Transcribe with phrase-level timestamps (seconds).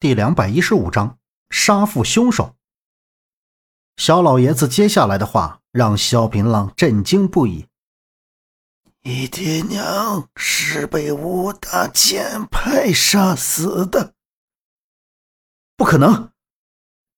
[0.00, 1.18] 第两百一十五章
[1.50, 2.54] 杀父凶手。
[3.96, 7.66] 肖老爷子接下来的话让萧平浪震惊不已
[9.02, 14.14] ：“你爹娘是被五大剑派杀死的？
[15.76, 16.30] 不可能！”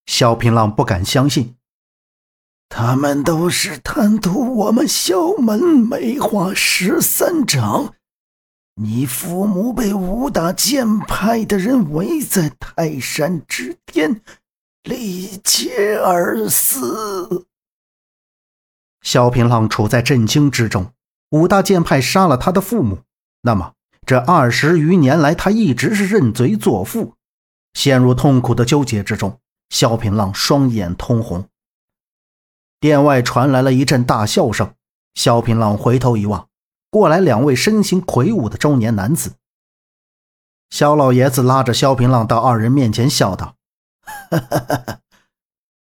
[0.07, 1.59] 萧平浪不敢相信。
[2.71, 7.95] 他们都是贪图我们萧门梅花十三掌。
[8.83, 14.23] 你父母被五大剑派的人围在泰山之巅，
[14.84, 17.45] 力竭而死。
[19.03, 20.95] 萧平浪处在震惊之中。
[21.33, 23.01] 五大剑派杀了他的父母，
[23.43, 23.75] 那么
[24.06, 27.17] 这二十余年来，他一直是认贼作父，
[27.75, 29.39] 陷入痛苦的纠结之中。
[29.69, 31.47] 萧平浪双眼通红。
[32.81, 34.73] 殿外传来了一阵大笑声。
[35.15, 36.48] 萧平浪回头一望。
[36.91, 39.35] 过来两位身形魁梧的中年男子，
[40.71, 43.55] 萧老爷子拉着萧平浪到二人面前，笑道
[44.03, 45.01] ：“哈哈哈，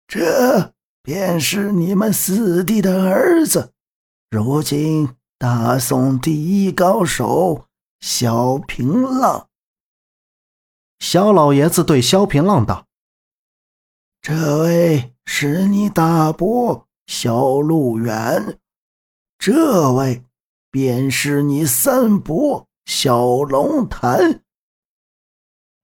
[0.08, 3.72] 这便是你们四弟的儿子，
[4.32, 7.68] 如今大宋第一高手
[8.00, 9.48] 萧平浪。”
[10.98, 12.88] 萧老爷子对萧平浪道
[14.24, 18.58] ：“这位是你大伯萧路远，
[19.38, 20.24] 这位。”
[20.76, 24.44] 便是你三伯小龙潭。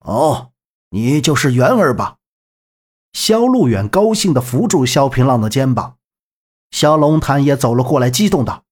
[0.00, 0.52] 哦，
[0.90, 2.18] 你就是元儿吧？
[3.14, 5.96] 萧路远高兴的扶住萧平浪的肩膀，
[6.70, 8.64] 萧龙潭也走了过来，激动道：“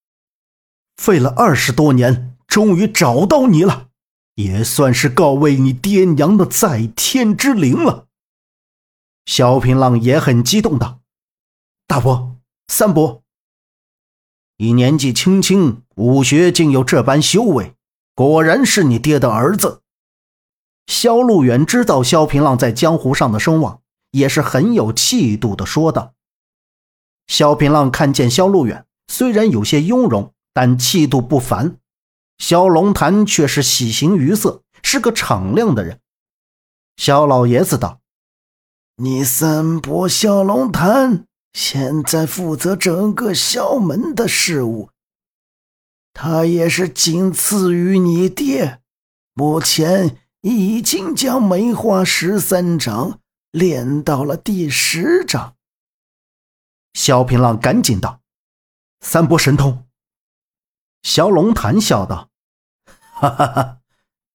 [0.95, 3.87] 费了二十多年，终于找到你了，
[4.35, 8.05] 也算是告慰你爹娘的在天之灵了。”
[9.25, 10.99] 萧平浪也很激动道
[11.87, 12.35] ：“大伯，
[12.67, 13.23] 三伯。”
[14.61, 17.73] 你年纪轻轻，武学竟有这般修为，
[18.13, 19.81] 果然是你爹的儿子。
[20.85, 23.81] 萧路远知道萧平浪在江湖上的声望，
[24.11, 26.13] 也是很有气度的说道。
[27.25, 31.77] 萧平浪看见萧路远，虽然有些雍容，但气度不凡。
[32.37, 35.99] 萧龙潭却是喜形于色，是个敞亮的人。
[36.97, 37.99] 萧老爷子道
[39.01, 44.89] ：“你三伯萧龙潭。”现在负责整个萧门的事务，
[46.13, 48.79] 他也是仅次于你爹。
[49.33, 53.19] 目前已经将梅花十三掌
[53.51, 55.55] 练到了第十掌。
[56.93, 58.21] 萧平浪赶紧道
[59.01, 59.85] ：“三波神通。”
[61.03, 62.29] 萧龙潭笑道
[63.13, 63.77] ：“哈哈哈，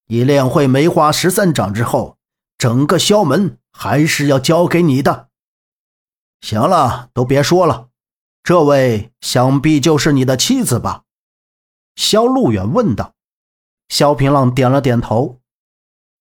[0.06, 2.18] 你练会梅花十三掌之后，
[2.58, 5.25] 整个萧门还是要交给你的。”
[6.40, 7.88] 行了，都别说了。
[8.42, 11.04] 这位想必就是你的妻子吧？
[11.96, 13.14] 萧路远问道。
[13.88, 15.40] 萧平浪点了点头。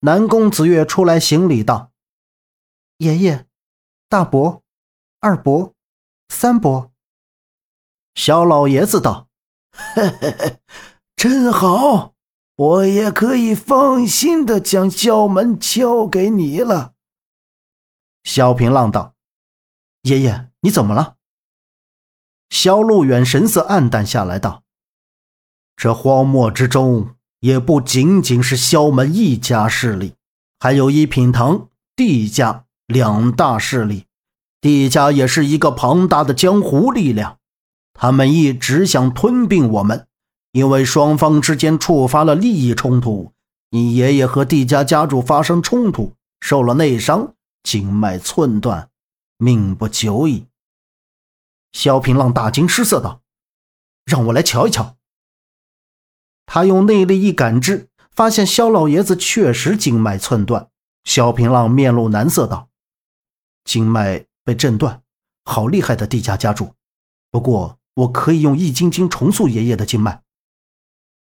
[0.02, 1.92] 南宫子月出来行礼道
[2.98, 3.48] ：“爷爷，
[4.08, 4.62] 大伯，
[5.20, 5.74] 二伯，
[6.30, 6.92] 三伯。”
[8.14, 9.28] 萧老爷子道
[9.74, 10.60] ：“嘿嘿嘿，
[11.16, 12.14] 真好，
[12.56, 16.94] 我也可以放心的将萧门交给你了。”
[18.24, 19.15] 萧平浪道。
[20.06, 21.16] 爷爷，你怎么了？
[22.52, 24.62] 萧路远神色黯淡下来，道
[25.76, 30.14] ：“这荒漠之中，也不仅仅是萧门一家势力，
[30.60, 34.06] 还有一品堂、帝家两大势力。
[34.62, 37.40] 帝家也是一个庞大的江湖力量，
[37.94, 40.06] 他们一直想吞并我们，
[40.52, 43.34] 因为双方之间触发了利益冲突。
[43.72, 47.34] 你爷爷和帝家家主发生冲突，受了内伤，
[47.64, 48.88] 经脉寸断。”
[49.38, 50.48] 命不久矣。
[51.74, 53.22] 萧平浪大惊失色道
[54.06, 54.98] ：“让我来瞧一瞧。”
[56.46, 60.70] 他用内力一感知，发现萧老爷子确实经脉寸断。
[61.04, 62.70] 萧平浪面露难色道
[63.66, 65.04] ：“经脉被震断，
[65.44, 66.74] 好厉害的地家家主！
[67.30, 70.24] 不过我可以用易筋经重塑爷爷的经脉。”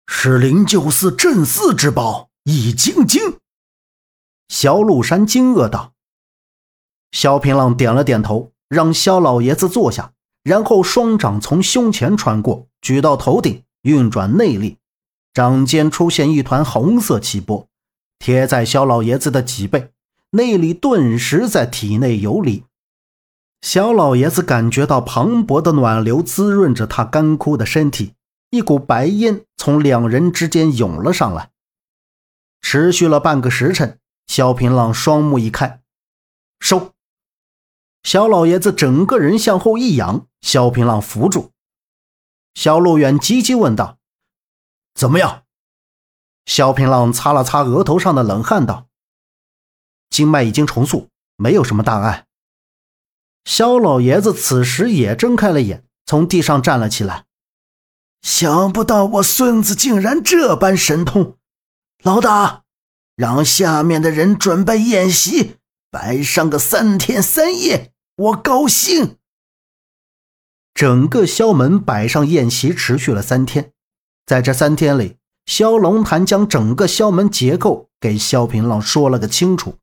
[0.07, 3.39] 是灵鹫寺镇寺之宝易筋经。
[4.49, 5.90] 萧禄山惊愕道。
[7.11, 10.13] 萧平浪点了点头，让萧老爷子坐下，
[10.43, 14.77] 然后双掌从胸前穿过，举到头顶，运转内力，
[15.33, 17.67] 掌间出现一团红色气波，
[18.19, 19.91] 贴在萧老爷子的脊背，
[20.31, 22.63] 内力顿时在体内游离。
[23.61, 28.13] 萧老爷子感觉到磅礴的暖流滋润着他干枯的身体，
[28.49, 31.51] 一股白烟从两人之间涌了上来，
[32.61, 33.99] 持续了半个时辰。
[34.27, 35.81] 萧平浪双目一开，
[36.59, 36.90] 收。
[38.03, 41.51] 萧老爷子整个人向后一仰，萧平浪扶住。
[42.53, 43.97] 萧路远急急问道
[44.93, 45.43] ：“怎么样？”
[46.45, 48.87] 萧平浪擦了擦额头上的冷汗，道
[50.09, 52.25] ：“经脉已经重塑，没有什么大碍。
[53.45, 57.25] 肖老爷子此时也睁开了眼，从地上站了起来。
[58.21, 61.37] 想不到我孙子竟然这般神通，
[62.03, 62.63] 老大，
[63.15, 65.57] 让下面的人准备宴席，
[65.91, 69.17] 摆上个三天三夜，我高兴。
[70.73, 73.73] 整个萧门摆上宴席，持续了三天。
[74.25, 79.75] 在这三天里，萧龙潭将整个萧门结构给萧平浪说了个清楚。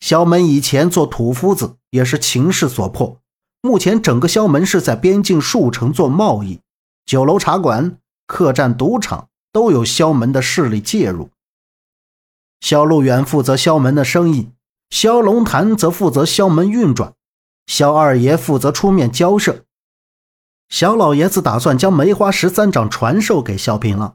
[0.00, 3.20] 萧门以前做土夫子也是情势所迫，
[3.60, 6.60] 目前整个萧门是在边境数城做贸易。
[7.04, 11.28] 酒楼、茶馆、客栈、赌场都有萧门的势力介入。
[12.62, 14.48] 萧路远负责萧门的生意，
[14.90, 17.14] 萧龙潭则负责萧门运转，
[17.66, 19.64] 萧二爷负责出面交涉。
[20.68, 24.14] 萧老爷子打算将梅花十三掌传授给萧平浪。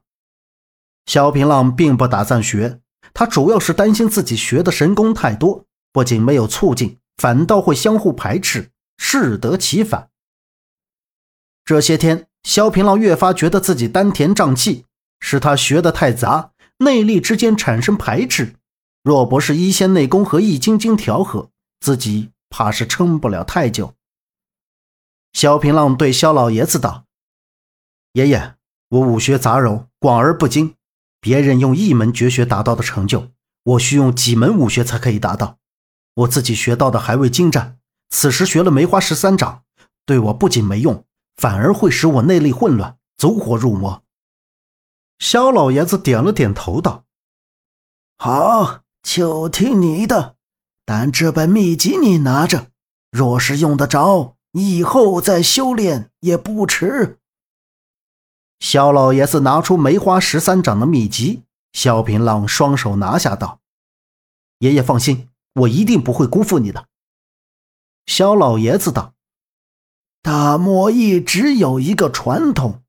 [1.05, 2.79] 萧平浪并不打算学，
[3.13, 10.09] 他主要是担心自己学的神功太多，不仅没有促进，反倒会相互排斥，适得其反。
[11.63, 12.27] 这些天。
[12.43, 14.85] 萧平浪越发觉得自己丹田胀气，
[15.19, 18.53] 是他学的太杂，内力之间产生排斥。
[19.05, 23.93] 若不是一仙内功和易筋经调和，自己怕是撑不了太久。
[25.31, 27.05] 萧平浪对萧老爷子道
[28.13, 28.55] ：“爷爷，
[28.89, 30.73] 我武学杂糅，广而不精，
[31.21, 33.29] 别人用一门绝学达到的成就，
[33.61, 35.59] 我需用几门武学才可以达到。
[36.15, 37.77] 我自己学到的还未精湛，
[38.09, 39.63] 此时学了梅花十三掌，
[40.07, 41.05] 对我不仅没用。”
[41.37, 44.01] 反而会使我内力混乱，走火入魔。
[45.19, 47.03] 萧老爷子点了点头，道
[48.17, 50.35] ：“好，就听你的。
[50.83, 52.71] 但这本秘籍你拿着，
[53.11, 57.19] 若是用得着，以后再修炼也不迟。”
[58.59, 63.59] 萧老爷子拿出梅花十三掌的秘籍，萧平浪双手拿下，道
[64.59, 66.87] ：“爷爷放心，我一定不会辜负你的。”
[68.07, 69.13] 萧老爷子道。
[70.21, 72.81] 大漠一直有一个传统，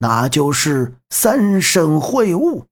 [0.00, 2.66] 那就是三圣会晤。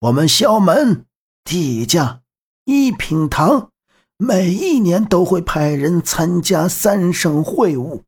[0.00, 1.06] 我们萧门、
[1.48, 2.20] 地家、
[2.66, 3.70] 一品堂
[4.18, 8.02] 每一年都会派人参加三省会晤。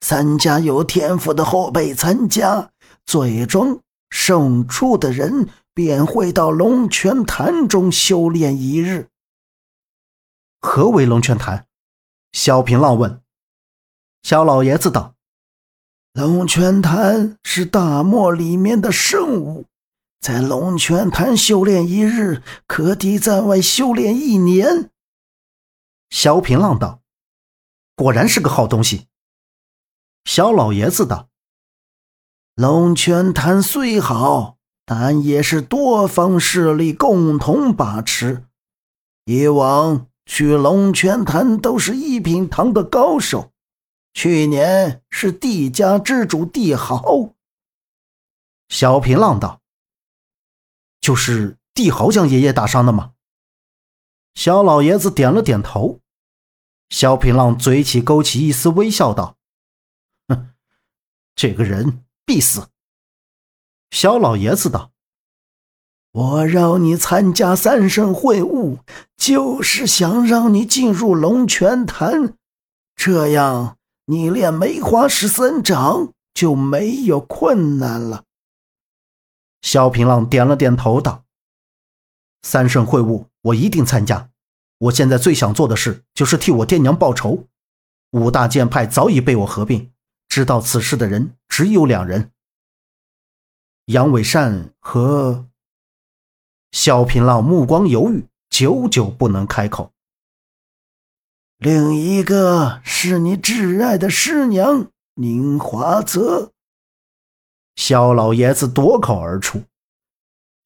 [0.00, 2.70] 三家有天赋的后辈参加，
[3.04, 9.08] 最终胜出的人便会到龙泉潭中修炼一日。
[10.60, 11.66] 何为龙泉潭？
[12.30, 13.20] 萧平浪问。
[14.22, 15.16] 萧老爷子道
[16.14, 19.66] ：“龙泉潭是大漠里面的圣物，
[20.20, 24.90] 在龙泉潭修炼一日，可抵在外修炼一年。”
[26.10, 27.00] 萧平浪道
[27.96, 29.06] ：“果然是个好东西。”
[30.24, 31.28] 萧老爷子道
[32.54, 38.44] ：“龙泉潭虽好，但也是多方势力共同把持。
[39.24, 43.50] 以往去龙泉潭都是一品堂的高手。”
[44.12, 47.30] 去年是帝家之主帝豪。
[48.68, 49.59] 小平浪道
[51.00, 53.12] ：“就是帝豪将爷爷打伤的吗？”
[54.34, 56.00] 小老爷子点了点头。
[56.88, 59.36] 萧平浪嘴起勾起一丝微笑道
[60.28, 60.50] ：“哼，
[61.34, 62.68] 这个人必死。”
[63.90, 64.92] 小老爷子道
[66.12, 68.78] ：“我让你参加三圣会晤，
[69.16, 72.34] 就是想让你进入龙泉潭，
[72.94, 78.24] 这样。”你练梅花十三掌就没有困难了。
[79.62, 81.24] 萧平浪点了点头，道
[82.42, 84.30] ：“三圣会晤，我一定参加。
[84.78, 87.46] 我现在最想做的事就是替我爹娘报仇。
[88.12, 89.92] 五大剑派早已被我合并，
[90.28, 92.32] 知道此事的人只有两人：
[93.86, 95.46] 杨伟善和……”
[96.72, 99.92] 萧平浪目光犹豫，久久不能开口。
[101.58, 104.86] 另一个是你挚爱的师娘
[105.16, 106.52] 宁华泽。
[107.80, 109.62] 萧老爷子夺口而出，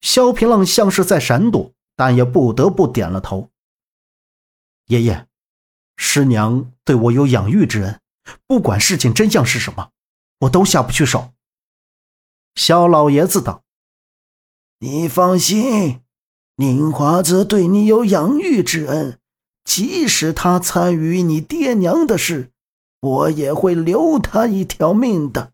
[0.01, 3.51] 萧平浪像是在闪躲，但也不得不点了头。
[4.87, 5.25] 爷爷，
[5.95, 8.01] 师娘对我有养育之恩，
[8.45, 9.91] 不管事情真相是什么，
[10.39, 11.31] 我都下不去手。
[12.55, 13.63] 萧老爷子道
[14.79, 16.01] ：“你放心，
[16.57, 19.21] 宁华泽对你有养育之恩。”
[19.63, 22.51] 即使他参与你爹娘的事，
[22.99, 25.53] 我也会留他一条命的。